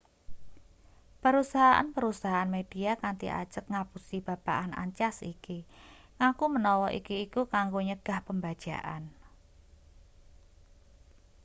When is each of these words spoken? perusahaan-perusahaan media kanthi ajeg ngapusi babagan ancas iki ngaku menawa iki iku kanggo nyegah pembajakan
perusahaan-perusahaan 1.23 2.49
media 2.57 2.91
kanthi 3.03 3.27
ajeg 3.41 3.65
ngapusi 3.71 4.17
babagan 4.27 4.73
ancas 4.83 5.15
iki 5.33 5.57
ngaku 6.19 6.45
menawa 6.53 6.87
iki 6.99 7.15
iku 7.25 7.41
kanggo 7.53 7.79
nyegah 7.87 8.19
pembajakan 8.27 9.03